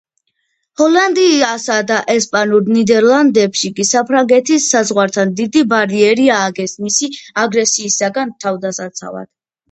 ჰოლანდიასა 0.81 1.73
და 1.89 1.97
ესპანურ 2.13 2.71
ნიდერლანდებში 2.77 3.69
კი 3.79 3.85
საფრანგეთის 3.89 4.65
საზღვართან 4.73 5.33
დიდი 5.41 5.63
ბარიერი 5.73 6.25
ააგეს 6.37 6.73
მისი 6.87 7.11
აგრესიისაგან 7.43 8.33
თავდასაცავად. 8.47 9.31